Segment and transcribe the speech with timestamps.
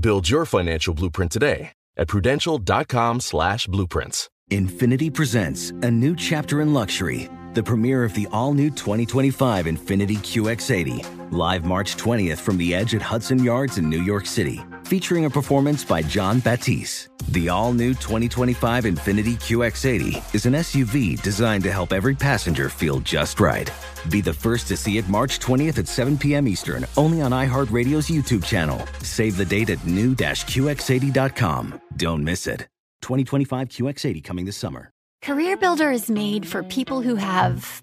[0.00, 4.28] Build your financial blueprint today at prudential.com slash blueprints.
[4.50, 11.32] Infiniti presents a new chapter in luxury, the premiere of the all-new 2025 Infiniti QX80,
[11.32, 15.30] live March 20th from the edge at Hudson Yards in New York City, featuring a
[15.30, 17.08] performance by Jon Batiste.
[17.30, 23.40] The all-new 2025 Infiniti QX80 is an SUV designed to help every passenger feel just
[23.40, 23.70] right.
[24.10, 26.46] Be the first to see it March 20th at 7 p.m.
[26.46, 28.80] Eastern, only on iHeartRadio's YouTube channel.
[29.02, 31.80] Save the date at new-QX80.com.
[31.96, 32.68] Don't miss it.
[33.02, 34.90] 2025 QX80 coming this summer.
[35.22, 37.82] Career Builder is made for people who have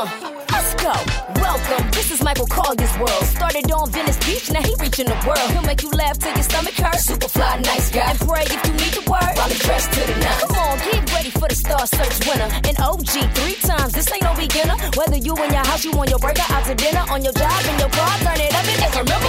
[0.00, 0.96] Let's go.
[1.44, 1.90] Welcome.
[1.90, 3.24] This is Michael Colyar's world.
[3.36, 5.44] Started on Venice Beach, now he reaching the world.
[5.52, 7.04] He'll make you laugh till your stomach hurts.
[7.04, 8.08] Super fly, nice guy.
[8.08, 9.36] And pray if you need the word.
[9.36, 10.40] Probably dressed to the nines.
[10.40, 12.48] Come on, get ready for the Star Search winner.
[12.64, 13.92] An OG three times.
[13.92, 14.76] This ain't no beginner.
[14.96, 17.60] Whether you in your house, you on your burger, out to dinner, on your job,
[17.68, 19.28] in your car, turn it up and just remember.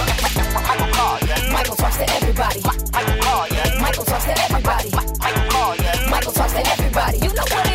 [0.56, 1.52] Michael Colyar.
[1.52, 2.60] Michael talks to everybody.
[2.64, 3.68] Michael Colyar.
[3.76, 4.88] Michael talks to everybody.
[5.20, 5.96] Michael Colyar.
[6.08, 7.18] Michael talks to everybody.
[7.20, 7.71] You know what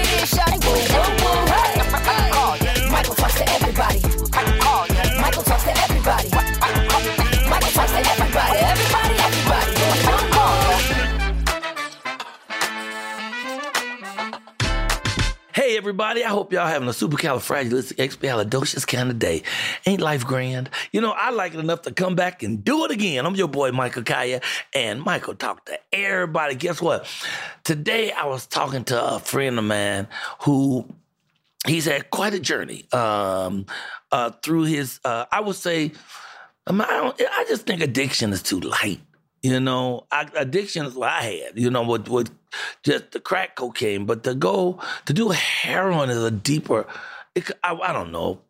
[15.97, 19.41] everybody, I hope y'all having a supercalifragilisticexpialidocious kind of day.
[19.87, 20.69] Ain't life grand?
[20.91, 23.25] You know, I like it enough to come back and do it again.
[23.25, 24.43] I'm your boy Michael Colyar,
[24.75, 26.53] and Michael talk to everybody.
[26.53, 27.07] Guess what?
[27.63, 30.07] Today I was talking to a friend of mine
[30.41, 30.85] who
[31.65, 33.65] he's had quite a journey um,
[34.11, 34.99] uh, through his.
[35.03, 35.93] Uh, I would say,
[36.67, 38.99] I, don't, I just think addiction is too light.
[39.41, 41.57] You know, I, addiction is what I had.
[41.57, 42.29] You know, with with
[42.83, 46.87] just the crack cocaine, but to go to do heroin is a deeper.
[47.35, 48.41] It, I, I don't know.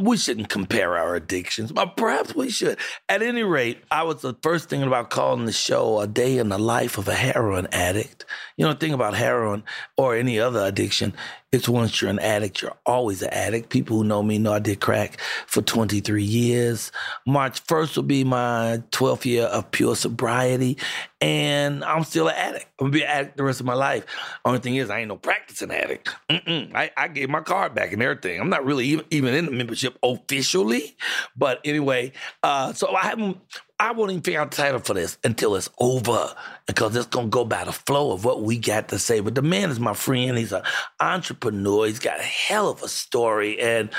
[0.00, 2.76] We- shouldn't compare our addictions, but perhaps we should.
[3.08, 6.48] At any rate, I was the first thinking about calling the show "A Day in
[6.48, 8.24] the Life of a Heroin Addict."
[8.56, 9.62] You know, the thing about heroin
[9.96, 11.12] or any other addiction,
[11.54, 13.68] it's once you're an addict, you're always an addict.
[13.70, 16.90] People who know me know I did crack for 23 years.
[17.26, 20.76] March 1st will be my 12th year of pure sobriety,
[21.20, 22.66] and I'm still an addict.
[22.80, 24.04] I'm gonna be an addict the rest of my life.
[24.44, 26.10] Only thing is, I ain't no practicing addict.
[26.28, 28.40] I, I gave my card back and everything.
[28.40, 30.96] I'm not really even, even in the membership officially,
[31.36, 33.38] but anyway, uh, so I haven't.
[33.80, 36.34] I won't even figure out the title for this until it's over
[36.66, 39.20] because it's gonna go by the flow of what we got to say.
[39.20, 40.38] But the man is my friend.
[40.38, 40.62] He's an
[41.00, 41.86] entrepreneur.
[41.86, 43.90] He's got a hell of a story, and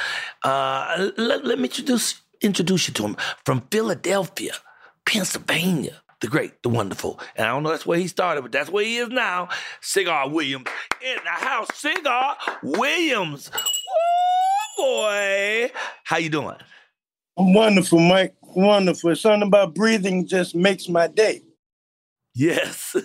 [0.44, 4.54] uh, let, let me introduce introduce you to him from Philadelphia,
[5.06, 6.02] Pennsylvania.
[6.22, 8.86] The great, the wonderful, and I don't know that's where he started, but that's where
[8.86, 9.50] he is now.
[9.82, 10.68] Cigar Williams
[11.02, 11.68] in the house.
[11.74, 15.72] Cigar Williams, Woo, boy,
[16.06, 16.56] how you doing?
[17.38, 18.34] I'm Wonderful, Mike.
[18.56, 19.16] Wonderful.
[19.16, 21.42] Something about breathing just makes my day.
[22.34, 22.92] Yes.
[22.94, 23.02] You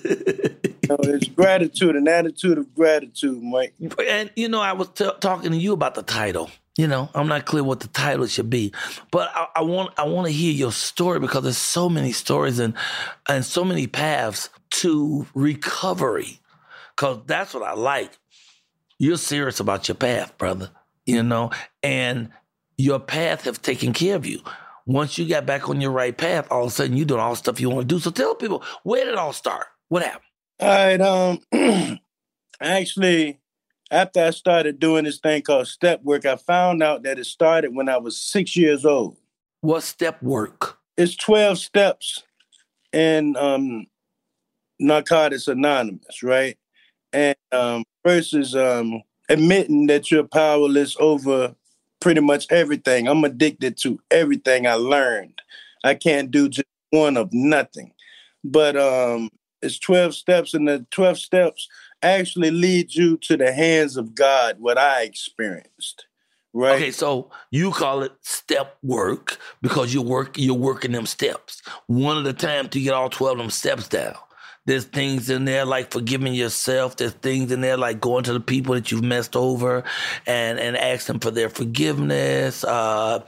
[0.88, 3.74] know, it's gratitude, an attitude of gratitude, Mike.
[4.06, 6.50] And you know, I was t- talking to you about the title.
[6.76, 8.72] You know, I'm not clear what the title should be,
[9.10, 12.58] but I, I want I want to hear your story because there's so many stories
[12.58, 12.74] and
[13.28, 16.40] and so many paths to recovery.
[16.96, 18.18] Cause that's what I like.
[18.98, 20.70] You're serious about your path, brother.
[21.06, 21.50] You know,
[21.82, 22.30] and
[22.76, 24.40] your path have taken care of you.
[24.92, 27.30] Once you got back on your right path, all of a sudden you're doing all
[27.30, 28.00] the stuff you want to do.
[28.00, 29.66] So tell people where did it all start?
[29.88, 30.24] What happened?
[30.58, 31.00] All right.
[31.00, 31.98] Um,
[32.60, 33.38] actually,
[33.92, 37.72] after I started doing this thing called step work, I found out that it started
[37.72, 39.16] when I was six years old.
[39.60, 40.78] What step work?
[40.96, 42.24] It's 12 steps
[42.92, 43.86] in um,
[44.80, 46.58] Narcotics Anonymous, right?
[47.12, 51.54] And um, first is um, admitting that you're powerless over
[52.00, 53.08] pretty much everything.
[53.08, 55.40] I'm addicted to everything I learned.
[55.84, 57.92] I can't do just one of nothing.
[58.42, 59.30] But um,
[59.62, 61.68] it's 12 steps, and the 12 steps
[62.02, 66.06] actually lead you to the hands of God, what I experienced.
[66.52, 66.76] Right.
[66.76, 71.62] Okay, so you call it step work because you work you're working them steps.
[71.86, 74.16] One at a time to get all 12 of them steps down.
[74.66, 76.96] There's things in there like forgiving yourself.
[76.96, 79.84] There's things in there like going to the people that you've messed over
[80.26, 82.62] and and ask them for their forgiveness.
[82.62, 83.24] Uh,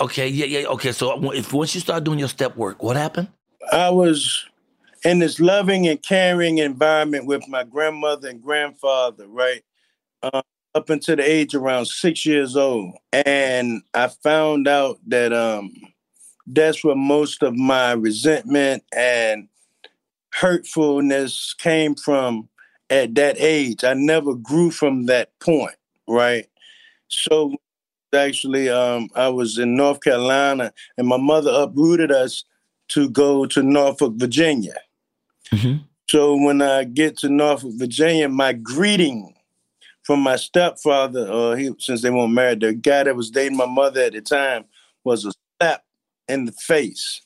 [0.00, 0.68] okay, yeah, yeah.
[0.68, 3.28] Okay, so if once you start doing your step work, what happened?
[3.72, 4.46] I was
[5.04, 9.62] in this loving and caring environment with my grandmother and grandfather, right?
[10.22, 10.42] Uh,
[10.74, 12.94] up until the age around six years old.
[13.12, 15.72] And I found out that um,
[16.46, 19.48] that's where most of my resentment and
[20.32, 22.48] hurtfulness came from
[22.90, 23.84] at that age.
[23.84, 25.76] I never grew from that point,
[26.06, 26.46] right?
[27.08, 27.54] So
[28.14, 32.44] actually, um, I was in North Carolina and my mother uprooted us
[32.88, 34.76] to go to Norfolk, Virginia.
[35.52, 35.82] Mm-hmm.
[36.08, 39.34] So when I get to Norfolk, Virginia, my greeting
[40.02, 43.66] from my stepfather, uh, he since they weren't married, the guy that was dating my
[43.66, 44.64] mother at the time
[45.04, 45.84] was a slap
[46.26, 47.20] in the face.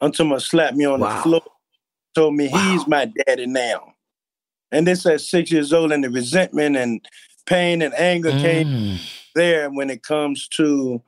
[0.00, 1.16] Until my slap me on wow.
[1.16, 1.42] the floor,
[2.14, 2.70] told me wow.
[2.70, 3.94] he's my daddy now.
[4.70, 7.06] And this at six years old, and the resentment and
[7.46, 8.40] pain and anger mm.
[8.40, 8.98] came
[9.34, 11.02] there when it comes to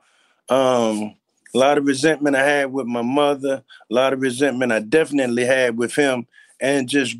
[0.49, 1.15] um,
[1.53, 5.45] a lot of resentment I had with my mother, a lot of resentment I definitely
[5.45, 6.27] had with him.
[6.59, 7.15] And just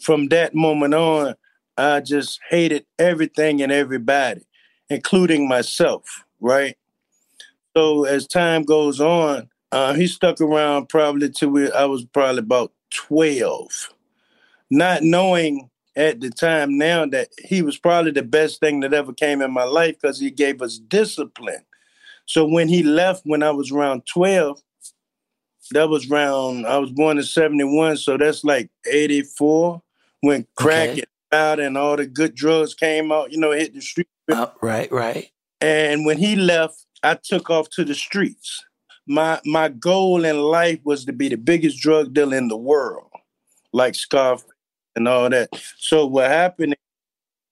[0.00, 1.34] from that moment on,
[1.76, 4.46] I just hated everything and everybody,
[4.88, 6.76] including myself, right?
[7.76, 12.72] So as time goes on, uh, he stuck around probably till I was probably about
[12.90, 13.92] 12,
[14.70, 19.12] not knowing at the time now that he was probably the best thing that ever
[19.12, 21.64] came in my life because he gave us discipline.
[22.26, 24.60] So when he left when I was around 12,
[25.72, 29.82] that was around, I was born in 71, so that's like 84
[30.20, 33.80] when crack okay out and all the good drugs came out, you know, hit the
[33.80, 34.08] street.
[34.30, 35.30] Uh, right, right.
[35.60, 38.64] And when he left, I took off to the streets.
[39.06, 43.08] My my goal in life was to be the biggest drug dealer in the world,
[43.72, 44.44] like Scarf
[44.94, 45.48] and all that.
[45.78, 46.76] So what happened?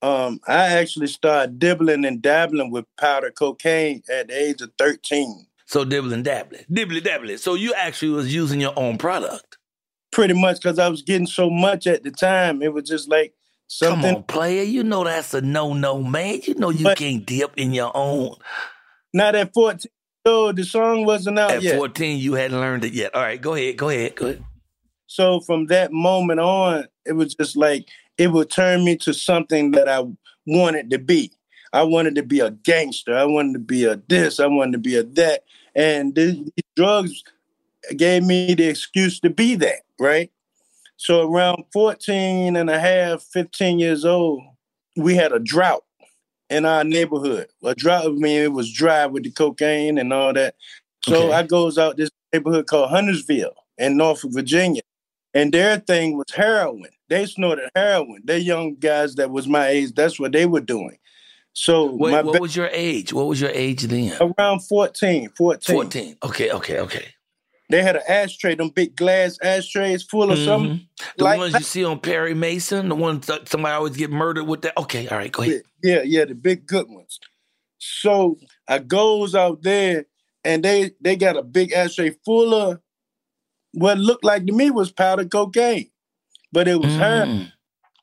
[0.02, 5.46] Um, I actually started dibbling and dabbling with powder cocaine at the age of thirteen.
[5.66, 7.38] So dibbling, dabbling, dibbly dabbling.
[7.38, 9.58] So you actually was using your own product.
[10.12, 12.62] Pretty much, because I was getting so much at the time.
[12.62, 13.34] It was just like
[13.66, 14.02] Something.
[14.02, 14.62] Come on, player.
[14.62, 16.40] You know that's a no no, man.
[16.44, 18.36] You know you but can't dip in your own.
[19.12, 19.90] Not at 14.
[20.26, 21.76] So the song wasn't out at yet.
[21.76, 23.15] 14, you hadn't learned it yet.
[23.15, 23.76] All right, go ahead.
[23.76, 24.15] Go ahead.
[24.17, 24.44] Go ahead.
[25.06, 29.73] So from that moment on, it was just like it would turn me to something
[29.73, 30.03] that I
[30.47, 31.32] wanted to be.
[31.73, 33.17] I wanted to be a gangster.
[33.17, 34.41] I wanted to be a this.
[34.41, 35.44] I wanted to be a that.
[35.75, 37.23] And these drugs
[37.97, 40.31] gave me the excuse to be that, right?
[40.97, 44.40] So around 14 and a half, 15 years old,
[44.97, 45.84] we had a drought
[46.54, 47.49] in our neighborhood.
[47.64, 50.54] A drought, I mean, it was dry with the cocaine and all that.
[51.04, 51.34] So okay.
[51.34, 54.82] I goes out this neighborhood called Huntersville in Norfolk, Virginia.
[55.34, 56.90] And their thing was heroin.
[57.08, 58.23] They snorted heroin.
[58.25, 60.96] They young guys that was my age, that's what they were doing.
[61.54, 63.12] So Wait, what ba- was your age?
[63.12, 64.16] What was your age then?
[64.20, 65.30] Around 14.
[65.30, 65.75] 14.
[65.75, 66.16] 14.
[66.23, 67.13] Okay, okay, okay.
[67.71, 70.44] They had an ashtray, them big glass ashtrays full of mm-hmm.
[70.44, 70.88] something.
[71.16, 71.61] The like ones that.
[71.61, 74.76] you see on Perry Mason, the ones that somebody always get murdered with that.
[74.78, 75.62] Okay, all right, go ahead.
[75.83, 77.18] Yeah, yeah, the big good ones.
[77.78, 80.06] So I goes out there
[80.44, 82.80] and they they got a big ashtray full of
[83.73, 85.90] what looked like to me was powder cocaine,
[86.52, 86.99] but it was mm.
[86.99, 87.52] her.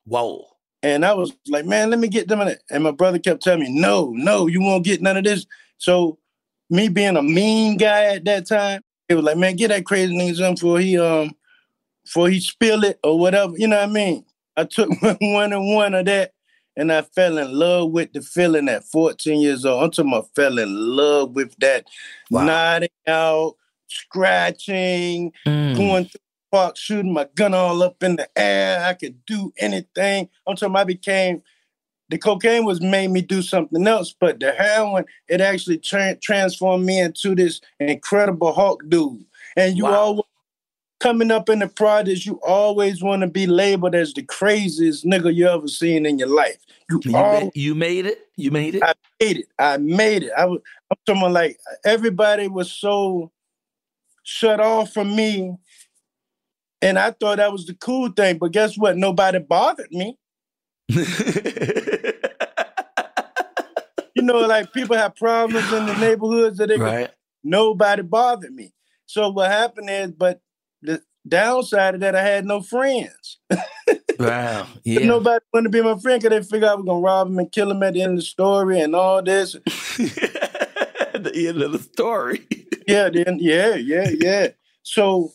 [0.06, 0.46] Whoa.
[0.84, 2.63] And I was like, man, let me get them in it.
[2.72, 5.46] And my brother kept telling me, no, no, you won't get none of this.
[5.77, 6.18] So
[6.70, 10.15] me being a mean guy at that time, he was like, man, get that crazy
[10.15, 11.36] nigga something before he um
[12.03, 13.53] before he spill it or whatever.
[13.58, 14.25] You know what I mean?
[14.58, 16.34] I took one and one of that
[16.77, 19.84] and I fell in love with the feeling at 14 years old.
[19.84, 21.86] I'm talking about fell in love with that
[22.30, 22.46] wow.
[22.46, 23.56] nodding out,
[23.88, 25.75] scratching, mm.
[25.75, 28.86] going through the park, shooting my gun all up in the air.
[28.86, 30.30] I could do anything.
[30.48, 31.41] I'm talking I became
[32.12, 36.86] the cocaine was made me do something else, but the heroin it actually tra- transformed
[36.86, 39.25] me into this incredible Hulk dude.
[39.56, 39.94] And you Wow.
[39.96, 40.25] always
[41.00, 45.34] coming up in the projects, you always want to be labeled as the craziest nigga
[45.34, 46.58] you ever seen in your life.
[46.89, 48.20] You, You, always ma- you made it.
[48.36, 48.84] You made it.
[48.84, 49.48] I made it.
[49.58, 50.32] I made it.
[50.38, 50.60] I was
[50.91, 53.32] I'm talking like everybody was so
[54.24, 55.56] shut off from me.
[56.82, 58.38] And I thought that was the cool thing.
[58.38, 58.98] But guess what?
[58.98, 60.18] Nobody bothered me.
[64.22, 67.10] You know, like people have problems in the neighborhoods that they right.
[67.44, 68.72] nobody bothered me.
[69.08, 70.42] So what happened is, but
[70.84, 73.40] the downside of that, I had no friends.
[74.20, 74.68] Wow.
[74.84, 75.08] Yeah.
[75.08, 77.51] Nobody wanted to be my friend because they figured I was gonna rob him and
[77.51, 79.54] kill him at the end of the story and all this.
[79.66, 82.48] the end of the story.
[82.88, 84.48] yeah, then yeah, yeah, yeah.
[84.84, 85.34] So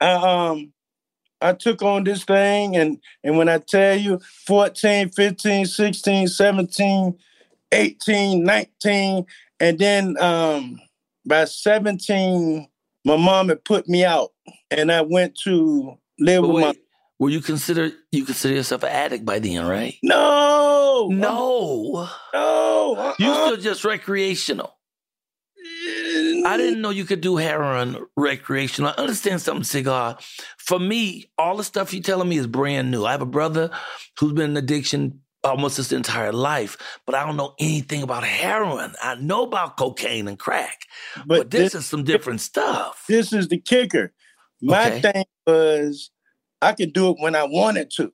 [0.00, 0.72] I um
[1.40, 7.18] I took on this thing and and when I tell you 14, 15, 16, 17,
[7.74, 9.26] 18, 19,
[9.60, 10.80] and then um
[11.26, 12.68] by 17,
[13.04, 14.30] my mom had put me out
[14.70, 16.74] and I went to live But with my
[17.18, 19.94] were you consider you consider yourself an addict by then, right?
[20.02, 22.08] No, No.
[22.32, 23.14] no.
[23.18, 23.46] You uh-uh.
[23.46, 24.76] still just recreational.
[26.46, 28.90] I didn't know you could do heroin recreational.
[28.90, 30.18] I understand something, cigar.
[30.58, 33.04] For me, all the stuff you're telling me is brand new.
[33.04, 33.70] I have a brother
[34.18, 38.94] who's been in addiction almost his entire life, but I don't know anything about heroin.
[39.02, 40.86] I know about cocaine and crack,
[41.26, 43.04] but, this, is some different stuff.
[43.08, 44.12] this is the kicker.
[44.62, 45.00] My Okay.
[45.12, 46.10] thing was
[46.62, 48.12] I could do it when I wanted to.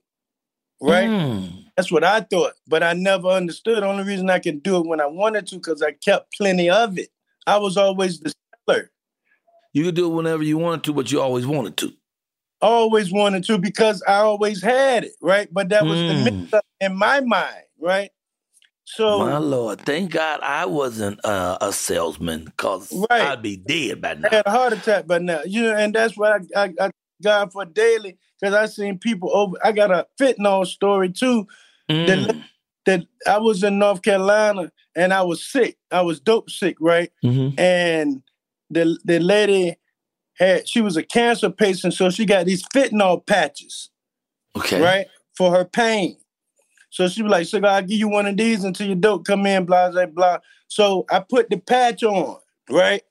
[0.83, 1.09] Right?
[1.09, 1.65] Mm.
[1.77, 2.55] That's what I thought.
[2.67, 3.83] But I never understood.
[3.83, 6.71] The only reason I could do it when I wanted to, because I kept plenty
[6.71, 7.11] of it.
[7.47, 8.33] I was always the
[8.69, 8.91] seller.
[9.73, 11.93] You could do it whenever you wanted to, but you always wanted to.
[12.63, 15.49] Always wanted to because I always had it, right?
[15.53, 16.07] But that was Mm.
[16.09, 18.11] the mix up in my mind, right?
[18.85, 23.23] So My lord, thank God I wasn't uh, a salesman, cause Right.
[23.23, 24.29] I'd be dead by now.
[24.33, 25.43] I had a heart attack by now.
[25.47, 26.91] You know, and that's why I, I, I
[27.23, 29.57] God for daily because I seen people over.
[29.63, 31.47] I got a fentanyl story too.
[31.91, 32.45] Mm.
[32.87, 35.77] That I was in North Carolina and I was sick.
[35.91, 37.13] I was dope sick, right?
[37.25, 37.59] Mhm.
[37.59, 38.23] And
[38.71, 39.77] the the lady
[40.41, 43.91] had she was a cancer patient, so she got these fentanyl patches,
[44.57, 44.81] Okay.
[44.81, 45.07] right,
[45.37, 46.17] for her pain.
[46.91, 49.47] So she was like, "So I'll give you one of these until your dope come
[49.47, 50.39] in." Blah blah blah.
[50.67, 53.03] So I put the patch on, right.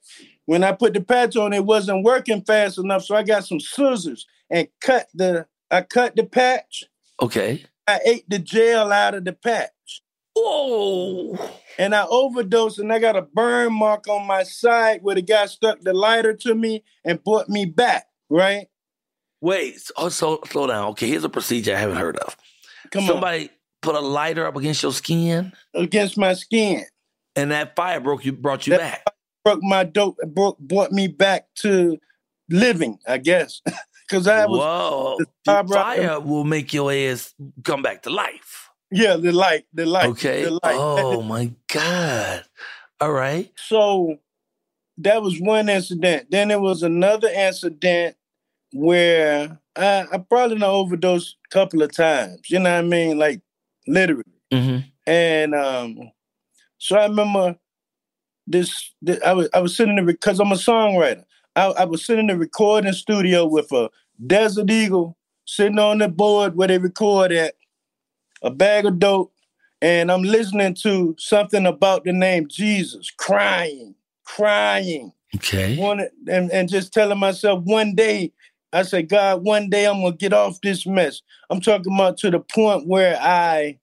[0.44, 3.60] When I put the patch on, it wasn't working fast enough, so I got some
[3.60, 5.46] scissors and cut the.
[5.70, 6.84] I cut the patch.
[7.22, 7.64] Okay.
[7.86, 9.70] I ate the gel out of the patch.
[10.42, 11.50] Whoa.
[11.78, 15.46] and I overdosed and I got a burn mark on my side where the guy
[15.46, 18.66] stuck the lighter to me and brought me back, right?
[19.40, 19.80] Wait.
[19.80, 20.88] So, oh, so slow down.
[20.90, 21.06] Okay.
[21.08, 22.36] Here's a procedure I haven't heard of.
[22.90, 23.50] Come Somebody
[23.82, 25.52] put a lighter up against your skin.
[25.74, 26.84] Against my skin.
[27.36, 29.14] and that fire broke you, brought you That- back.
[29.42, 31.96] Broke my dope, broke, brought me back to
[32.50, 33.62] living, I guess.
[34.10, 35.16] Cause I was Whoa.
[35.18, 37.32] the The fire fire will make your ass
[37.64, 38.69] come back to life.
[38.90, 40.06] Yeah, the light, the light.
[40.10, 40.44] Okay.
[40.44, 40.76] The light.
[40.76, 42.44] Oh my God.
[43.00, 43.52] All right.
[43.56, 44.18] So
[44.98, 46.30] that was one incident.
[46.30, 48.16] Then there was another incident
[48.72, 52.50] where I, I probably done overdosed a couple of times.
[52.50, 53.18] You know what I mean?
[53.18, 53.40] Like
[53.86, 54.24] literally.
[54.52, 54.88] Mm-hmm.
[55.06, 56.12] And um,
[56.78, 57.56] so I remember
[58.46, 58.92] this.
[59.04, 61.24] th- I was I was sitting there because I'm a songwriter.
[61.56, 63.90] I, I was sitting in the recording studio with a
[64.26, 65.16] Desert Eagle
[65.46, 67.54] sitting on the board where they record at,
[68.42, 69.32] a bag of dope,
[69.82, 73.94] and I'm listening to something about the name Jesus, crying,
[74.24, 75.76] crying, Okay.
[75.76, 78.32] wanted, and, and just telling myself one day.
[78.72, 81.22] I said, God, one day I'm gonna get off this mess.
[81.50, 83.78] I'm talking about to the point where I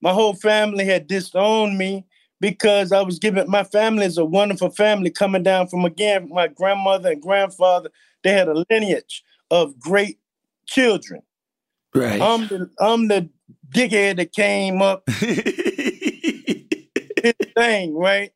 [0.00, 2.06] my whole family had disowned me
[2.40, 6.48] because I was giving my family is a wonderful family coming down from again my
[6.48, 7.90] grandmother and grandfather.
[8.24, 10.18] They had a lineage of great
[10.66, 11.22] children.
[11.94, 12.20] Right.
[12.20, 13.28] I'm the I'm the
[13.72, 15.06] dickhead that came up
[17.56, 18.32] thing, right?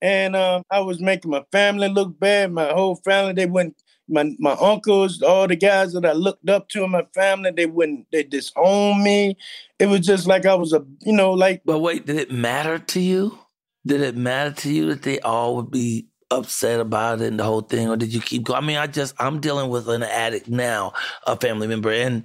[0.00, 2.52] And um, I was making my family look bad.
[2.52, 3.76] My whole family, they wouldn't.
[4.08, 7.66] My my uncles, all the guys that I looked up to in my family, they
[7.66, 8.06] wouldn't.
[8.10, 9.36] They disowned me.
[9.78, 12.80] It was just like I was a, you know, like but wait, did it matter
[12.80, 13.38] to you?
[13.86, 17.44] Did it matter to you that they all would be upset about it and the
[17.44, 18.62] whole thing, or did you keep going?
[18.62, 20.94] I mean, I just I'm dealing with an addict now,
[21.24, 22.24] a family member, and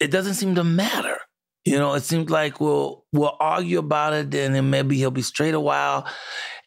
[0.00, 1.18] it doesn't seem to matter.
[1.64, 5.22] You know, it seems like we'll we'll argue about it, and then maybe he'll be
[5.22, 6.06] straight a while,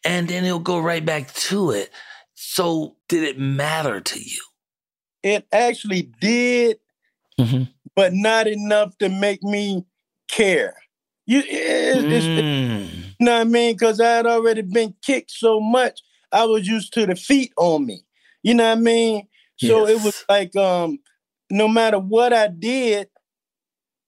[0.04, 1.90] and then he'll go right back to it.
[2.34, 4.40] So, did it matter to you?
[5.22, 6.78] it actually did,
[7.40, 7.68] Mhm.
[7.96, 9.84] but not enough to make me
[10.30, 10.74] care.
[11.26, 12.90] You, mm.
[13.18, 13.74] you know what I mean?
[13.74, 16.00] Because I had already been kicked so much,
[16.32, 18.04] I was used to the feet on me.
[18.42, 19.28] You know what I mean?
[19.56, 19.98] So yes.
[20.00, 20.98] it was like, um,
[21.50, 23.08] no matter what I did,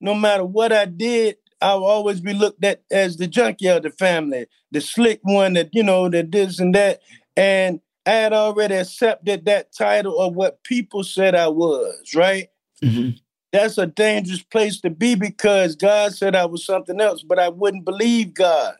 [0.06, 3.82] no matter what I did, I will always be looked at as the junkie of
[3.82, 7.00] the family, the slick one that, you know, that this and that.
[7.36, 12.48] And I had already accepted that title of what people said I was, right?
[12.84, 13.16] Mm-hmm.
[13.52, 17.48] That's a dangerous place to be because God said I was something else, but I
[17.48, 18.76] wouldn't believe God.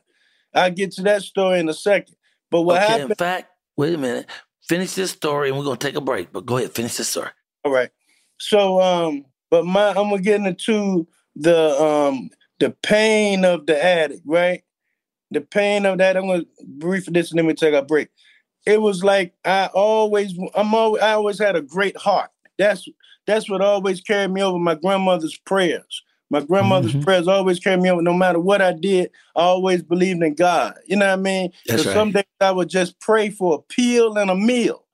[0.55, 2.15] I'll get to that story in a second.
[2.53, 3.11] But what okay, happened?
[3.11, 4.27] In fact, wait a minute.
[4.69, 6.33] Finish this story and we're gonna take a break.
[6.33, 7.31] But go ahead, finish this story.
[7.65, 7.91] All right.
[8.39, 14.23] So um, but my I'm gonna get into the um the pain of the addict,
[14.25, 14.63] right?
[15.31, 16.17] The pain of that.
[16.17, 18.09] I'm gonna brief this and then we take a break.
[18.65, 22.31] It was like I always I'm always I always had a great heart.
[22.59, 22.89] That's
[23.27, 24.59] that's what always carried me over.
[24.59, 26.03] My grandmother's prayers.
[26.29, 27.03] My grandmother's mm-hmm.
[27.03, 28.03] prayers always carried me over.
[28.03, 30.75] No matter what I did, I always believed in God.
[30.87, 31.53] You know what I mean?
[31.67, 31.95] That's right.
[31.95, 34.85] Some days I would just pray for a pill and a meal.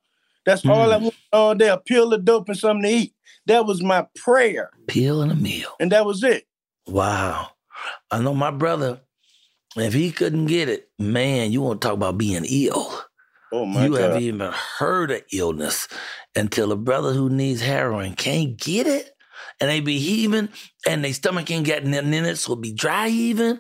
[0.45, 0.71] That's mm.
[0.71, 3.15] all I wanted all day, a pill of dope and something to eat.
[3.47, 4.71] That was my prayer.
[4.87, 5.71] Pill and a meal.
[5.81, 6.45] And that was it.
[6.87, 7.49] Wow.
[8.11, 9.01] I know my brother,
[9.77, 13.03] if he couldn't get it, man, you want to talk about being ill.
[13.53, 13.85] Oh my god.
[13.85, 14.01] you God.
[14.01, 15.89] haven't even heard of illness
[16.35, 19.11] until a brother who needs heroin can't get it
[19.61, 20.49] and they be heaving
[20.89, 23.59] and their stomach ain't got nothing in it, so it be dry heaving.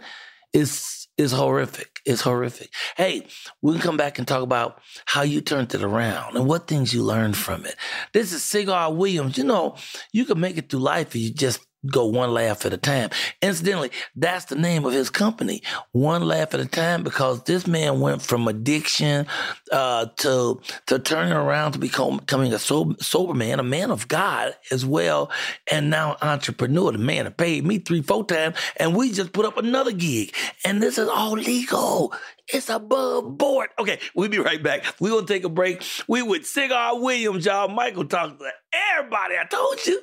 [0.52, 2.00] It's it's horrific.
[2.04, 2.70] It's horrific.
[2.96, 3.26] Hey,
[3.60, 6.94] we can come back and talk about how you turned it around and what things
[6.94, 7.76] you learned from it.
[8.12, 9.36] This is Cigar Williams.
[9.36, 9.76] You know,
[10.12, 13.10] you can make it through life if you just go one laugh at a time.
[13.40, 15.62] Incidentally, that's the name of his company,
[15.92, 19.26] One Laugh at a Time, because this man went from addiction
[19.70, 24.08] uh, to to turning around to become, becoming a sober, sober man, a man of
[24.08, 25.30] God as well,
[25.70, 26.92] and now entrepreneur.
[26.92, 30.34] The man that paid me three, four times, and we just put up another gig,
[30.64, 32.14] and this is all legal.
[32.52, 33.70] It's above board.
[33.78, 34.84] Okay, we'll be right back.
[35.00, 35.82] We're gonna take a break.
[36.08, 37.68] We with Cigar Williams, y'all.
[37.68, 38.50] Michael talks to
[38.96, 39.36] everybody.
[39.38, 40.02] I told you.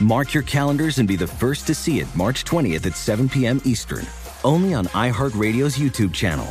[0.00, 3.60] Mark your calendars and be the first to see it March 20th at 7 p.m.
[3.64, 4.06] Eastern,
[4.44, 6.46] only on iHeartRadio's YouTube channel.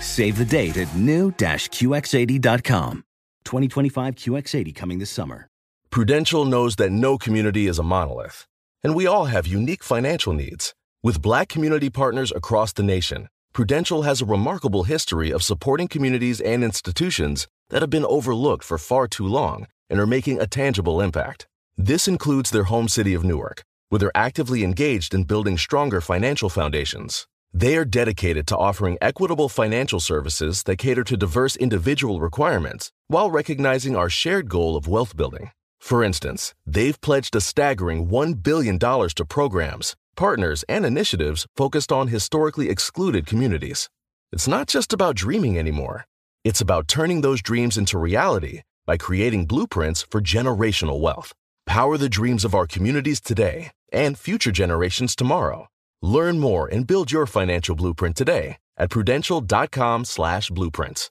[0.00, 3.04] Save the date at new-QX80.com.
[3.44, 5.46] 2025 QX80 coming this summer.
[5.90, 8.46] Prudential knows that no community is a monolith,
[8.82, 10.74] and we all have unique financial needs.
[11.02, 16.40] With black community partners across the nation, Prudential has a remarkable history of supporting communities
[16.40, 21.00] and institutions that have been overlooked for far too long and are making a tangible
[21.00, 21.46] impact.
[21.80, 26.48] This includes their home city of Newark, where they're actively engaged in building stronger financial
[26.48, 27.28] foundations.
[27.54, 33.30] They are dedicated to offering equitable financial services that cater to diverse individual requirements while
[33.30, 35.52] recognizing our shared goal of wealth building.
[35.78, 42.08] For instance, they've pledged a staggering $1 billion to programs, partners, and initiatives focused on
[42.08, 43.88] historically excluded communities.
[44.32, 46.06] It's not just about dreaming anymore,
[46.42, 51.32] it's about turning those dreams into reality by creating blueprints for generational wealth.
[51.68, 55.68] Power the dreams of our communities today and future generations tomorrow
[56.02, 61.10] Learn more and build your financial blueprint today at prudential.com/blueprints.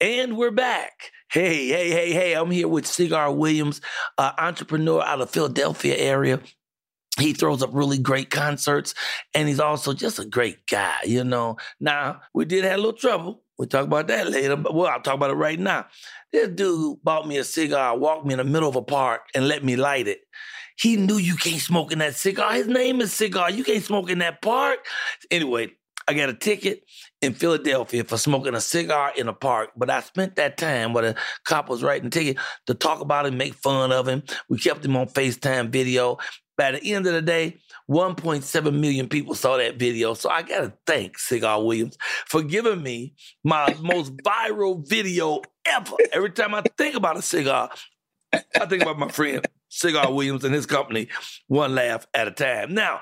[0.00, 1.10] And we're back.
[1.32, 3.80] Hey, hey, hey, hey, I'm here with Cigar Williams,
[4.16, 6.38] uh, entrepreneur out of Philadelphia area.
[7.18, 8.94] He throws up really great concerts,
[9.34, 11.56] and he's also just a great guy, you know.
[11.80, 13.42] Now, we did have a little trouble.
[13.58, 15.86] We'll talk about that later, but well, I'll talk about it right now.
[16.32, 19.48] This dude bought me a cigar, walked me in the middle of a park, and
[19.48, 20.20] let me light it.
[20.76, 22.52] He knew you can't smoke in that cigar.
[22.52, 23.50] His name is Cigar.
[23.50, 24.78] You can't smoke in that park.
[25.28, 25.72] Anyway,
[26.06, 26.84] I got a ticket
[27.20, 31.12] in Philadelphia for smoking a cigar in a park, but I spent that time where
[31.12, 34.22] the cop was writing ticket to talk about him, make fun of him.
[34.48, 36.18] We kept him on FaceTime video.
[36.56, 40.14] By the end of the day, 1.7 million people saw that video.
[40.14, 45.96] So I got to thank Cigar Williams for giving me my most viral video ever.
[46.12, 47.70] Every time I think about a cigar,
[48.32, 51.08] I think about my friend Cigar Williams and his company,
[51.46, 52.74] one laugh at a time.
[52.74, 53.00] Now,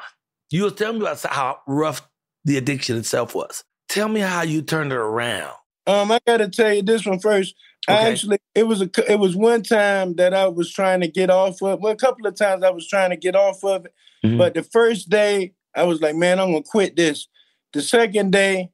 [0.50, 2.07] you was telling me about how rough
[2.44, 3.64] the addiction itself was.
[3.88, 5.53] Tell me how you turned it around.
[5.87, 7.55] Um, I got to tell you this one first.
[7.88, 11.31] I actually, it was a, it was one time that I was trying to get
[11.31, 11.81] off of.
[11.81, 13.94] Well, a couple of times I was trying to get off of it,
[14.25, 14.38] Mhm.
[14.38, 17.29] but the first day I was like, man, I'm gonna quit this.
[17.72, 18.70] The second day,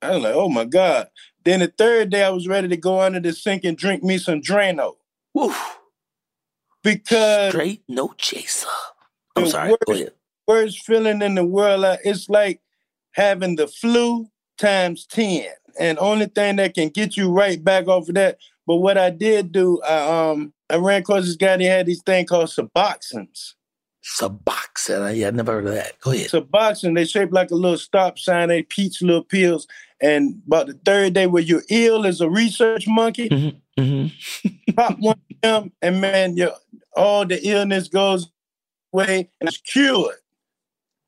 [0.00, 1.08] I was like, oh my god.
[1.44, 4.16] Then the third day, I was ready to go under the sink and drink me
[4.16, 4.94] some Drano
[5.34, 5.52] Woo,
[6.82, 8.66] because straight no chaser.
[9.36, 9.68] I'm sorry.
[9.70, 10.12] Go worst- ahead.
[10.46, 11.84] worst feeling in the world.
[12.04, 12.62] It's like
[13.12, 15.46] having the flu times 10.
[15.80, 18.38] And only thing that can get you right back off of that.
[18.66, 22.02] But what I did do, I um I ran across this guy, they had these
[22.02, 23.54] thing called Suboxones.
[24.04, 25.16] Suboxone.
[25.16, 25.98] Yeah, I never heard of that.
[26.00, 26.28] Go ahead.
[26.28, 29.66] Suboxone, they shaped like a little stop sign, they peach little pills.
[30.00, 33.28] And about the third day where you're ill as a research monkey,
[33.78, 34.72] Mm-hmm.
[34.76, 36.50] pop one of them, and man, your
[36.96, 38.28] all the illness goes
[38.92, 40.16] away and it's cured.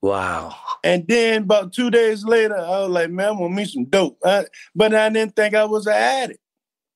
[0.02, 0.54] Wow.
[0.82, 4.18] And then about two days later, I was like, man, I want me some dope.
[4.24, 6.40] I- but I didn't think I was an addict.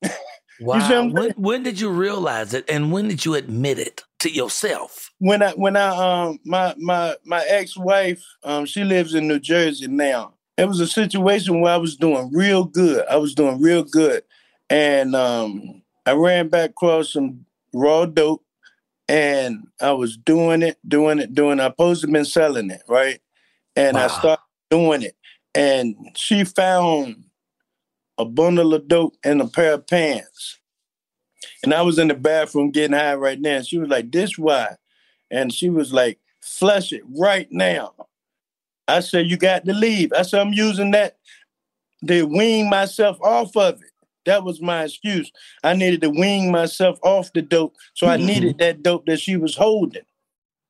[0.61, 0.79] Wow.
[0.89, 5.11] see when, when did you realize it and when did you admit it to yourself?
[5.19, 9.89] When I when I um my my my ex-wife, um, she lives in New Jersey
[9.89, 10.35] now.
[10.57, 13.05] It was a situation where I was doing real good.
[13.11, 14.23] I was doing real good.
[14.71, 18.44] And um I ran back across some raw dope
[19.09, 21.63] and I was doing it, doing it, doing it.
[21.63, 23.21] I supposed to been selling it, right?
[23.77, 24.09] And I Wow.
[24.09, 25.17] started doing it.
[25.55, 27.25] And she found
[28.19, 30.59] a bundle of dope and a pair of pants.
[31.63, 33.57] And I was in the bathroom getting high right now.
[33.57, 34.77] And she was like, This why?
[35.31, 37.95] And she was like, Flush it right now.
[38.89, 40.13] I said, You got to leave.
[40.13, 41.19] I said, I'm using that
[42.07, 43.91] to wean myself off of it.
[44.27, 45.31] That was my excuse.
[45.63, 47.77] I needed to wean myself off the dope.
[47.95, 48.27] So I Mhm.
[48.27, 50.03] needed that dope that she was holding.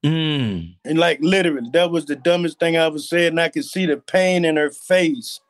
[0.04, 0.74] Mm.
[0.84, 3.32] And like literally, that was the dumbest thing I ever said.
[3.32, 5.40] And I could see the pain in her face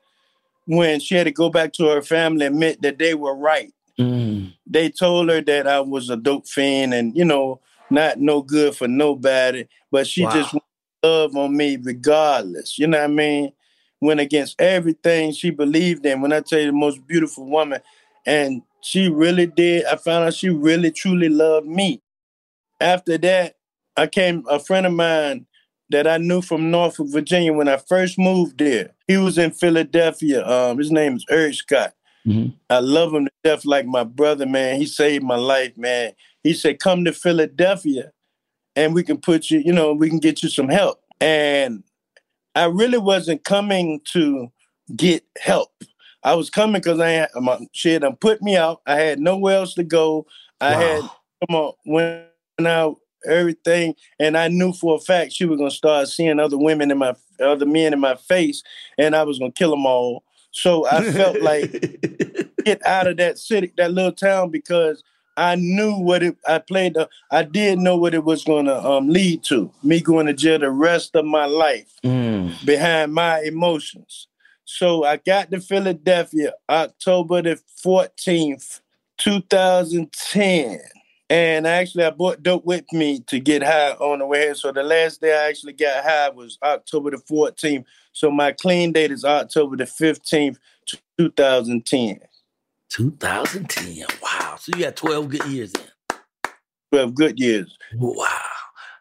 [0.66, 3.72] when she had to go back to her family and admit that they were right.
[3.98, 4.52] Mm.
[4.66, 8.74] They told her that I was a dope fiend and, you know, not no good
[8.76, 9.66] for nobody.
[9.90, 10.30] But she Wow.
[10.30, 10.64] just wanted
[11.02, 12.78] love on me regardless.
[12.78, 13.52] You know what I mean?
[14.04, 16.20] Went against everything she believed in.
[16.20, 17.80] When I tell you the most beautiful woman,
[18.26, 19.86] and she really did.
[19.86, 22.02] I found out she really truly loved me.
[22.80, 23.56] After that,
[23.96, 25.46] I came a friend of mine
[25.88, 28.90] that I knew from Norfolk, Virginia when I first moved there.
[29.08, 30.46] He was in Philadelphia.
[30.46, 31.94] Um, his name is Eric Scott.
[32.26, 32.54] Mhm.
[32.68, 34.78] I love him to death like my brother, man.
[34.78, 36.12] He saved my life, man.
[36.42, 38.12] He said, come to Philadelphia
[38.76, 41.00] and we can put you, you know, we can get you some help.
[41.20, 41.84] And
[42.54, 44.48] I really wasn't coming to
[44.96, 45.70] get help.
[46.22, 48.80] I was coming because I had my shit done put me out.
[48.86, 50.26] I had nowhere else to go.
[50.60, 50.80] I Wow.
[50.80, 51.02] had
[51.48, 52.26] come on went
[52.66, 56.90] out everything, and I knew for a fact she was gonna start seeing other women
[56.90, 58.62] in my other men in my face,
[58.98, 60.24] and I was gonna kill them all.
[60.52, 61.70] So I felt like
[62.64, 65.02] get out of that city, that little town, because
[65.37, 66.37] I knew what it.
[66.47, 66.94] I played.
[66.94, 69.70] The, I did know what it was going to um, lead to.
[69.83, 72.64] Me going to jail the rest of my life Mm.
[72.64, 74.29] behind my emotions.
[74.64, 78.81] So I got to Philadelphia October the 14th,
[79.18, 80.81] 2010.
[81.31, 84.55] And actually, I brought dope with me to get high on the way here.
[84.55, 87.85] So the last day I actually got high was October the 14th.
[88.12, 90.59] So my clean date is October the 15th,
[91.18, 92.20] 2010.
[92.94, 94.07] 2010.
[94.22, 94.57] Wow.
[94.59, 96.16] So you got 12 good years in.
[96.92, 97.76] 12 good years.
[97.96, 98.28] Wow.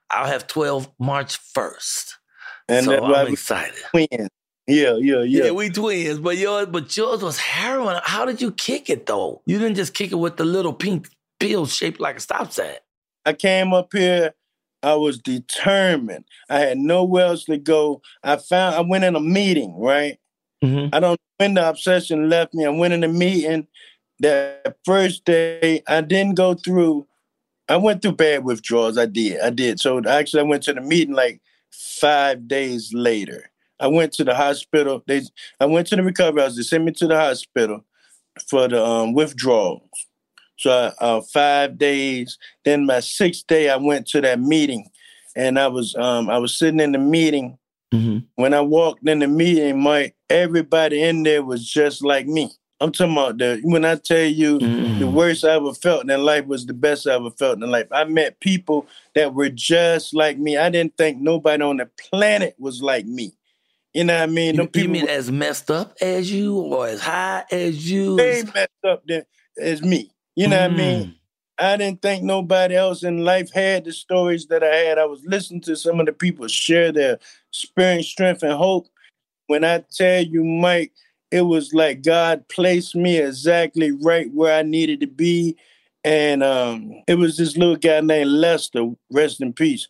[0.10, 2.14] I'll have 12 March 1st.
[2.70, 3.76] And so that's why I'm excited.
[3.92, 4.30] twins.
[4.66, 5.46] Yeah, yeah, yeah.
[5.46, 8.00] Yeah, we twins, but yours, but yours was heroin.
[8.04, 9.42] How did you kick it though?
[9.46, 12.76] You didn't just kick it with the little pink pill shaped like a stop sign.
[13.26, 14.34] I came up here.
[14.82, 16.26] I was determined.
[16.50, 18.02] I had nowhere else to go.
[18.24, 20.18] I found I went in a meeting, right?
[20.64, 20.96] Mm-hmm.
[20.96, 22.66] I don't when the obsession left me.
[22.66, 23.68] I went in a meeting.
[24.20, 27.06] That first day, I didn't go through.
[27.68, 28.98] I went through bad withdrawals.
[28.98, 29.42] I did.
[29.42, 29.80] I did.
[29.80, 33.52] So actually, I went to the meeting like five days later.
[33.80, 35.04] I went to the hospital.
[35.08, 35.24] They,
[35.60, 36.56] I went to the recovery house.
[36.56, 37.84] They sent me to the hospital
[38.48, 39.82] for the um, withdrawals.
[40.58, 42.38] So uh, five days.
[42.64, 44.90] Then my sixth day, I went to that meeting,
[45.36, 47.58] and I was um, I was sitting in the meeting.
[47.94, 48.18] Mm-hmm.
[48.36, 52.52] When I walked in the meeting, my everybody in there was just like me.
[52.80, 55.00] I'm talking about the when I tell you Mm-hmm.
[55.00, 57.88] the worst I ever felt in life was the best I ever felt in life.
[57.92, 60.58] I met people that were just like me.
[60.58, 63.34] I didn't think nobody on the planet was like me.
[63.94, 64.56] You know what I mean?
[64.56, 67.90] You, Them you people mean were as messed up as you or as high as
[67.90, 68.16] you?
[68.16, 69.24] way messed up than
[69.62, 70.12] as me.
[70.36, 71.06] You know what I mean?
[71.08, 71.16] Mm.
[71.60, 74.98] I didn't think nobody else in life had the stories that I had.
[74.98, 77.20] I was listening to some of the people share their
[77.54, 78.88] experience, strength, and hope.
[79.48, 80.92] When I tell you, Mike,
[81.32, 85.58] it was like God placed me exactly right where I needed to be.
[86.04, 89.88] And um, it was this little guy named Lester, rest in peace.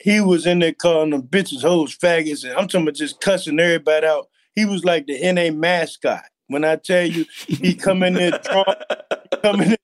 [0.00, 3.58] He was in there calling them bitches, hoes, faggots, and I'm talking about just cussing
[3.58, 4.28] everybody out.
[4.54, 6.24] He was like the NA mascot.
[6.48, 8.68] When I tell you, he come in there drunk,
[9.42, 9.78] come in there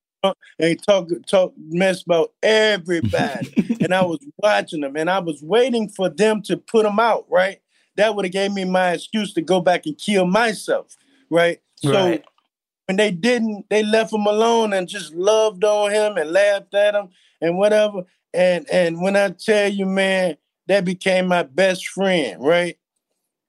[0.59, 3.53] and talk talk mess about everybody.
[3.81, 7.27] and I was watching them, and I was waiting for them to put him out.
[7.31, 7.61] Right,
[7.97, 10.97] that would have gave me my excuse to go back and kill myself.
[11.31, 12.25] Right, so Right.
[12.87, 16.95] when they didn't, they left him alone and just loved on him and laughed at
[16.95, 17.09] him
[17.41, 18.03] and whatever.
[18.35, 22.77] And and when I tell you, man, that became my best friend, right?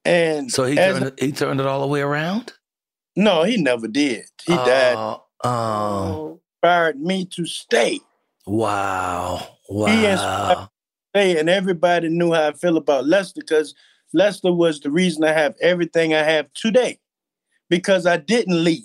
[0.04, 2.52] And So he turned it, he turned it all the way around.
[3.14, 4.24] no, he never did.
[4.44, 4.96] He died.
[4.96, 6.40] Oh, oh, oh.
[6.64, 7.98] Inspired me to stay.
[8.46, 10.48] wow, He inspired wow.
[10.48, 10.70] me to
[11.34, 13.74] stay, and everybody knew how I feel about Lester because
[14.14, 17.00] Lester was the reason I have everything I have today.
[17.68, 18.84] Because I didn't leave.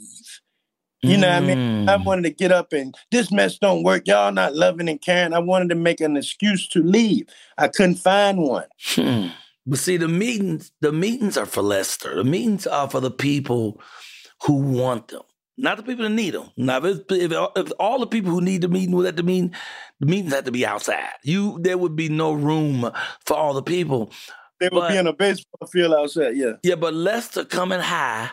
[1.03, 1.87] You know what I mean?
[1.87, 2.05] I Mm.
[2.05, 4.07] wanted to get up and this mess don't work.
[4.07, 5.33] Y'all not loving and caring.
[5.33, 7.27] I wanted to make an excuse to leave.
[7.59, 8.65] I couldn't find one.
[8.95, 9.27] Hmm.
[9.67, 12.15] But see, the meetings, the meetings are for Lester.
[12.15, 13.79] The meetings are for the people
[14.45, 15.21] who want them,
[15.57, 16.49] not the people that need them.
[16.55, 19.53] Now, if, if, if all the people who need the meeting were at the meeting,
[19.99, 21.09] the meetings have to be outside.
[21.23, 22.91] You, there would be no room
[23.25, 24.11] for all the people.
[24.59, 26.35] They would But- be in a baseball field outside.
[26.35, 26.53] Yeah.
[26.63, 28.29] Yeah, but Lester coming high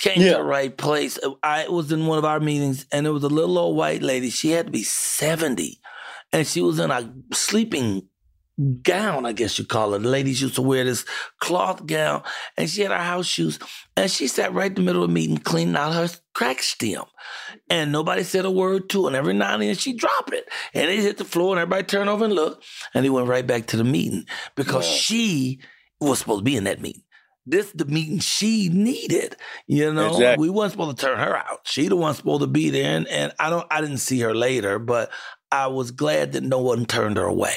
[0.00, 0.32] came Yeah.
[0.32, 1.18] to the right place.
[1.42, 4.30] I was in one of our meetings, and it was a little old white lady.
[4.30, 5.80] She had to be 70,
[6.32, 8.08] and she was in a sleeping
[8.82, 10.00] gown, I guess you call it.
[10.00, 11.04] The ladies used to wear this
[11.40, 12.22] cloth gown,
[12.56, 13.58] and she had her house shoes,
[13.96, 17.04] and she sat right in the middle of the meeting cleaning out her crack stem.
[17.70, 20.48] And nobody said a word to her, and every now and then she dropped it,
[20.74, 23.46] and it hit the floor, and everybody turned over and looked, and they went right
[23.46, 24.24] back to the meeting
[24.56, 25.60] because she
[26.00, 27.02] was supposed to be in that meeting.
[27.50, 29.34] This the meeting she needed.
[29.66, 30.48] You know, Exactly.
[30.48, 31.60] we weren't supposed to turn her out.
[31.64, 33.66] She the one supposed to be there, and, and I don't.
[33.70, 35.10] I didn't see her later, but
[35.50, 37.54] I was glad that no one turned her away.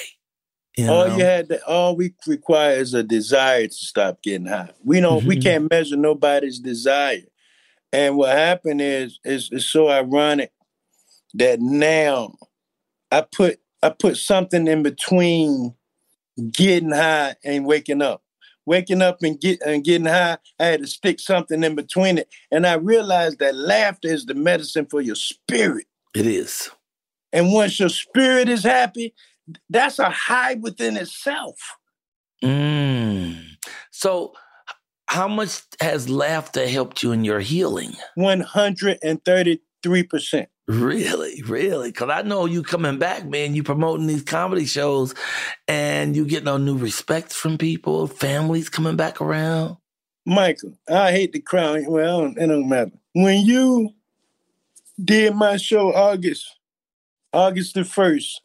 [0.77, 1.17] You all know?
[1.17, 4.71] you had to, all we require is a desire to stop getting high.
[4.83, 5.43] We don't we Mhm.
[5.43, 7.23] can't measure nobody's desire.
[7.93, 10.51] And what happened is is it's so ironic
[11.33, 12.35] that now
[13.11, 15.75] I put I put something in between
[16.51, 18.23] getting high and waking up.
[18.65, 22.29] Waking up and get and getting high, I had to stick something in between it.
[22.51, 25.87] And I realized that laughter is the medicine for your spirit.
[26.15, 26.69] It is.
[27.33, 29.13] And once your spirit is happy,
[29.69, 31.57] that's a high within itself.
[32.43, 33.37] Mm.
[33.91, 34.33] So,
[35.07, 37.95] how much has laughter helped you in your healing?
[38.17, 40.47] 133%.
[40.67, 41.89] Really, really?
[41.89, 43.55] Because I know you coming back, man.
[43.55, 45.13] You promoting these comedy shows,
[45.67, 48.07] and you getting a new respect from people.
[48.07, 49.75] Families coming back around.
[50.25, 51.85] Michael, I hate the crown.
[51.87, 52.91] Well, it don't matter.
[53.13, 53.89] When you
[55.03, 56.47] did my show August,
[57.33, 58.35] August the 1st,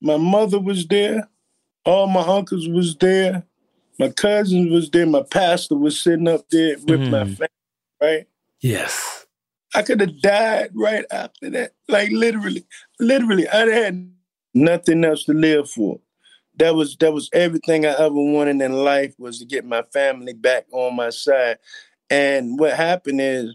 [0.00, 1.28] my mother was there,
[1.84, 3.44] all my uncles was there,
[3.98, 5.06] My cousins was there.
[5.06, 7.36] My pastor was sitting up there with my Mm.
[7.36, 7.48] family,
[8.02, 8.28] right?
[8.60, 9.26] Yes.
[9.74, 11.74] I could have died right after that.
[11.88, 12.66] Like literally,
[12.98, 14.10] literally, I had
[14.54, 16.00] nothing else to live for.
[16.56, 20.32] That was that was everything I ever wanted in life was to get my family
[20.34, 21.58] back on my side.
[22.10, 23.54] And what happened is,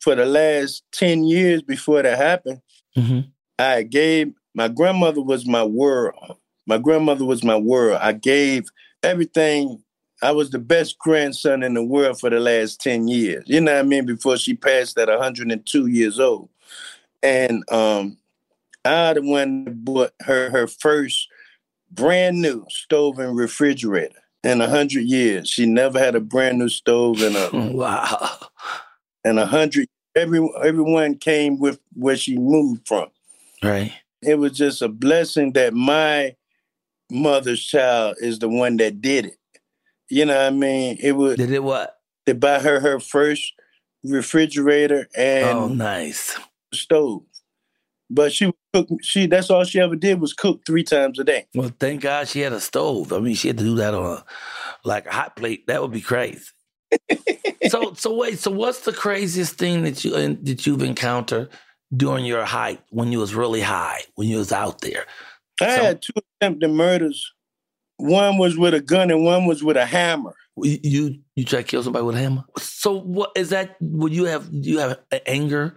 [0.00, 2.60] for the last ten years before that happened,
[2.94, 3.20] hmm
[3.58, 6.36] I gave my grandmother was my world.
[6.66, 7.98] My grandmother was my world.
[8.02, 8.68] I gave
[9.02, 9.82] everything.
[10.22, 13.44] I was the best grandson in the world for the last 10 years.
[13.46, 14.04] You know what I mean?
[14.04, 16.48] Before she passed at 102 years old.
[17.22, 18.18] And um
[18.84, 21.28] I the one that bought her her first
[21.90, 25.48] brand new stove and refrigerator in a hundred years.
[25.48, 28.38] She never had a brand new stove in a Wow.
[29.24, 33.08] in a hundred every everyone came with where she moved from
[33.62, 33.92] Right.
[34.22, 36.34] It was just a blessing that my
[37.10, 39.38] mother's child is the one that did it.
[40.10, 40.98] You know what I mean?
[41.00, 41.96] It was Did it what?
[42.26, 43.54] they buy her her first
[44.04, 46.38] refrigerator and oh, nice.
[46.72, 47.22] stove.
[48.10, 51.24] But she would cook she that's all she ever did was cook three times a
[51.24, 51.46] day.
[51.54, 53.12] Well, thank God she had a stove.
[53.12, 54.24] I mean, she had to do that on a,
[54.84, 55.66] like a hot plate.
[55.66, 56.44] That would be crazy.
[57.68, 58.38] so, so wait.
[58.38, 61.50] So, what's the craziest thing that you that you've encountered
[61.96, 65.04] during your hike when you was really high when you was out there?
[65.60, 67.32] I So- had two attempted murders.
[67.96, 70.34] One was with a gun and one was with a hammer.
[70.62, 72.44] You you, you try to kill somebody with a hammer.
[72.58, 73.76] So, what is that?
[73.80, 75.76] Would you have you have anger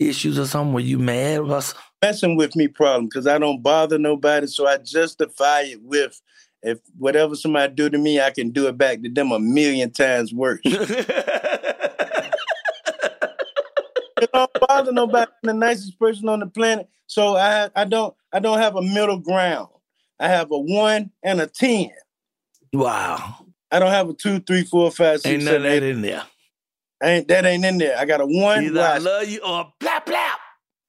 [0.00, 0.72] issues or something?
[0.72, 1.62] Were you mad about?
[1.64, 1.82] Something?
[2.02, 6.20] Messing with me problem because I don't bother nobody, so I justify it with
[6.62, 9.90] if whatever somebody do to me, I can do it back to them a million
[9.92, 10.60] times worse.
[14.22, 15.30] I don't bother nobody.
[15.42, 16.88] I'm the nicest person on the planet.
[17.06, 19.68] So I I don't I don't have a middle ground.
[20.18, 21.90] I have a one and a ten.
[22.72, 23.46] wow.
[23.72, 25.82] I don't have a two, three, four, five, six, Ain't none seven, that eight.
[25.84, 26.22] in there.
[27.02, 27.96] Ain't that ain't in there.
[27.96, 28.64] I got a one.
[28.64, 30.38] Either I love you or plap plap.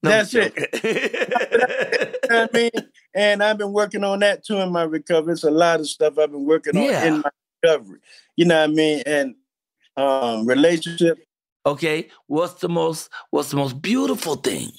[0.03, 0.53] That's it.
[0.83, 2.71] you know what I mean?
[3.13, 5.33] And I've been working on that too in my recovery.
[5.33, 7.05] It's a lot of stuff I've been working on Yeah.
[7.05, 7.29] in my
[7.63, 7.99] recovery.
[8.35, 9.03] You know what I mean?
[9.05, 9.35] And
[9.97, 11.19] um relationship.
[11.65, 14.71] Okay, what's the most what's the most beautiful thing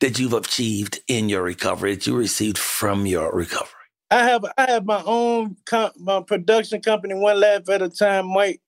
[0.00, 3.70] that you've achieved in your recovery that you received from your recovery?
[4.10, 8.26] I have I have my own com- my production company, one laugh at a time,
[8.26, 8.60] Mike.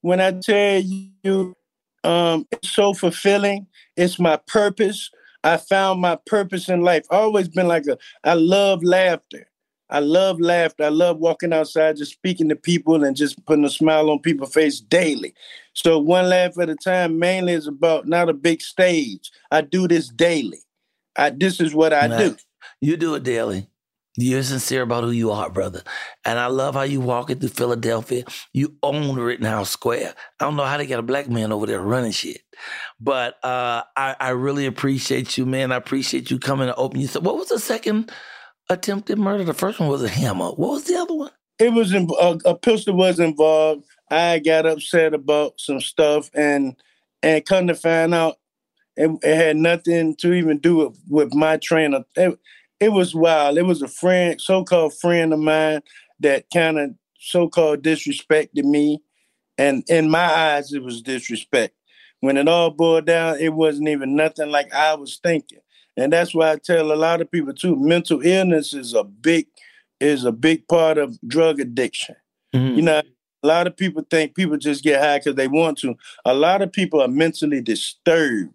[0.00, 1.54] When I tell you,
[2.04, 3.66] um, it's so fulfilling.
[3.96, 5.10] It's my purpose.
[5.44, 7.04] I found my purpose in life.
[7.10, 7.98] Always been like a.
[8.24, 9.48] I love laughter.
[9.92, 10.84] I love laughter.
[10.84, 14.54] I love walking outside, just speaking to people and just putting a smile on people's
[14.54, 15.34] face daily.
[15.74, 19.30] So one laugh at a time mainly is about not a big stage.
[19.50, 20.60] I do this daily.
[21.14, 22.36] I this is what I do.
[22.80, 23.68] You do it daily.
[24.16, 25.82] You're sincere about who you are, brother.
[26.24, 28.24] And I love how you walk it through Philadelphia.
[28.52, 30.14] You own Rittenhouse Square.
[30.38, 32.42] I don't know how they got a black man over there running shit.
[33.00, 35.72] But uh, I, I really appreciate you, man.
[35.72, 37.00] I appreciate you coming to open.
[37.00, 38.12] You said, what was the second
[38.72, 39.44] attempted murder?
[39.44, 40.50] The first one was a hammer.
[40.50, 41.30] What was the other one?
[41.62, 43.84] it was in, a, pistol was involved.
[44.10, 46.76] I got upset about some stuff, and
[47.22, 48.36] and come to find out,
[48.96, 52.04] it, it had nothing to even do with, with my trainer.
[52.16, 52.38] It,
[52.80, 53.58] it was wild.
[53.58, 55.82] It was a friend, so-called friend of mine,
[56.18, 59.00] that kind of so-called disrespected me,
[59.56, 61.74] and in my eyes, it was disrespect.
[62.20, 65.60] When it all boiled down, it wasn't even nothing like I was thinking,
[65.96, 67.76] and that's why I tell a lot of people too.
[67.76, 69.46] Mental illness is a big
[70.00, 72.16] is a big part of drug addiction.
[72.54, 72.76] Mm-hmm.
[72.76, 73.02] You know,
[73.42, 75.94] a lot of people think people just get high because they want to.
[76.24, 78.52] A lot of people are mentally disturbed.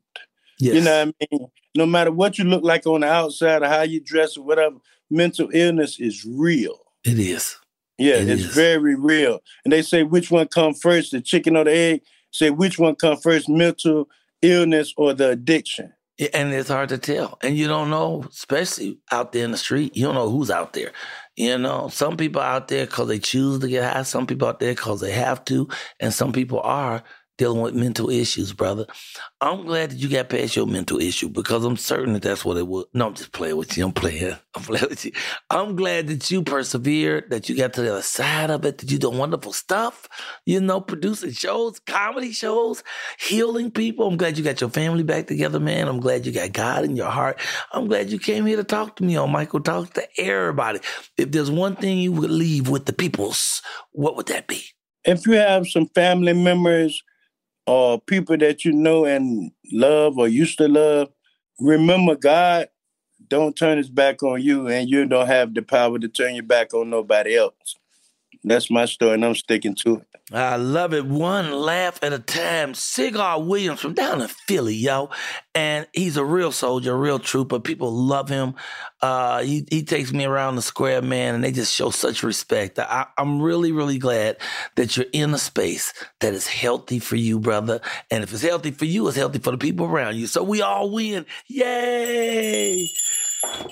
[0.59, 0.75] Yes.
[0.75, 1.47] You know what I mean?
[1.75, 4.77] No matter what you look like on the outside or how you dress or whatever,
[5.09, 6.79] mental illness is real.
[7.03, 7.55] It is.
[7.97, 8.55] Yeah, It it's is.
[8.55, 9.39] very real.
[9.63, 12.01] And they say which one come first, the chicken or the egg?
[12.31, 14.09] Say which one come first, mental
[14.41, 15.93] illness or the addiction?
[16.33, 17.37] And it's hard to tell.
[17.41, 20.73] And you don't know, especially out there in the street, you don't know who's out
[20.73, 20.91] there.
[21.35, 24.59] You know, some people out there because they choose to get high, some people out
[24.59, 25.67] there because they have to,
[25.99, 27.03] and some people are
[27.37, 28.85] dealing with mental issues, brother.
[29.39, 32.57] I'm glad that you got past your mental issue because I'm certain that that's what
[32.57, 32.85] it was.
[32.93, 33.85] No, I'm just playing with you.
[33.85, 34.35] I'm playing.
[34.55, 35.11] I'm playing with you.
[35.49, 38.91] I'm glad that you persevered, that you got to the other side of it, that
[38.91, 40.07] you do wonderful stuff,
[40.45, 42.83] you know, producing shows, comedy shows,
[43.19, 44.07] healing people.
[44.07, 45.87] I'm glad you got your family back together, man.
[45.87, 47.39] I'm glad you got God in your heart.
[47.71, 50.79] I'm glad you came here to talk to me on Michael Talk to everybody.
[51.17, 53.61] If there's one thing you would leave with the peoples,
[53.91, 54.63] what would that be?
[55.07, 57.01] if you have some family members
[57.67, 61.09] or people that you know and love or used to love,
[61.59, 62.69] remember God
[63.27, 66.43] don't turn his back on you and you don't have the power to turn your
[66.43, 67.75] back on nobody else.
[68.43, 70.07] that's my story, and I'm sticking to it.
[70.31, 71.05] I love it.
[71.05, 72.73] One laugh at a time.
[72.73, 75.09] Cigar Williams from down in Philly, yo.
[75.55, 77.61] And he's a real soldier, a real trooper.
[77.61, 78.55] People love him.
[79.01, 82.79] Uh, he, he takes me around the square, man, and they just show such respect.
[82.79, 84.37] I, I'm really, really glad
[84.75, 87.79] that you're in a space that is healthy for you, brother.
[88.09, 90.27] And if it's healthy for you, it's healthy for the people around you.
[90.27, 91.25] So we all win.
[91.47, 92.87] Yay!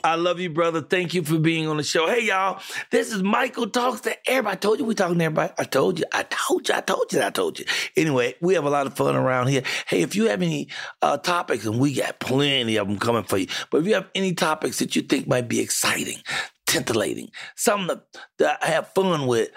[0.04, 0.82] I love you, brother.
[0.82, 2.08] Thank you for being on the show.
[2.08, 2.62] Hey, y'all.
[2.92, 4.54] This is Michael Talks to Everybody.
[4.54, 5.54] I told you we talking to everybody.
[5.58, 6.06] I told you.
[6.14, 6.76] I told you.
[6.76, 7.22] I told you.
[7.22, 7.66] I told you.
[7.98, 9.64] Anyway, we have a lot of fun around here.
[9.88, 10.68] Hey, if you have any
[11.02, 14.08] uh, topics, and we got plenty of them coming for you, but if you have
[14.14, 16.20] any topics that you think might be exciting,
[16.66, 19.50] titillating, something to, to have fun with,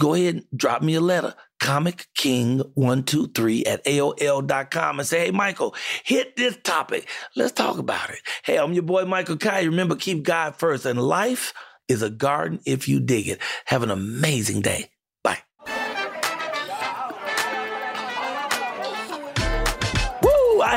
[0.00, 1.34] go ahead and drop me a letter.
[1.60, 7.08] Comic King 123 at AOL.com and say, hey, Michael, hit this topic.
[7.36, 8.18] Let's talk about it.
[8.42, 9.66] Hey, I'm your boy, Michael Colyar.
[9.66, 10.86] Remember, keep God first.
[10.86, 11.54] And life
[11.86, 13.40] is a garden if you dig it.
[13.66, 14.91] Have an amazing day.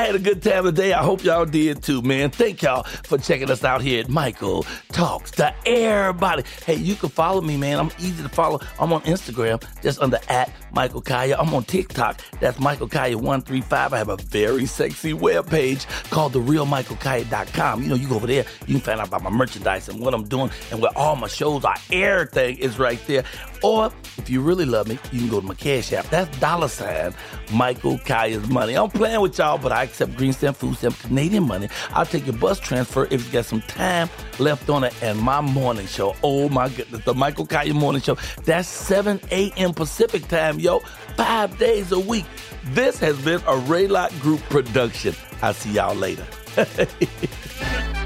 [0.06, 0.92] Had a good time today.
[0.92, 2.30] I hope y'all did too, man.
[2.30, 6.44] Thank y'all for checking us out here at Michael Talks to Everybody.
[6.64, 7.80] Hey, you can follow me, man.
[7.80, 8.60] I'm easy to follow.
[8.78, 11.34] I'm on Instagram, just under at Michael Colyar.
[11.40, 12.20] I'm on TikTok.
[12.38, 13.72] That's Michael Colyar135.
[13.72, 17.82] I have a very sexy webpage called TheRealMichaelColyar.com.
[17.82, 20.14] You know, you go over there, you can find out about my merchandise and what
[20.14, 21.74] I'm doing and where all my shows are.
[21.90, 23.24] Everything is right there.
[23.62, 26.06] Or if you really love me, you can go to my Cash App.
[26.06, 27.14] That's dollar sign
[27.52, 28.74] Michael Colyar's money.
[28.74, 31.68] I'm playing with y'all, but I accept green stamp, food stamp, Canadian money.
[31.90, 34.94] I'll take your bus transfer if you got some time left on it.
[35.02, 38.16] And my morning show, oh my goodness, the Michael Colyar morning show.
[38.44, 39.74] That's 7 a.m.
[39.74, 40.80] Pacific time, yo,
[41.16, 42.26] five days a week.
[42.70, 45.14] This has been a Raylock Group production.
[45.42, 46.26] I'll see y'all later.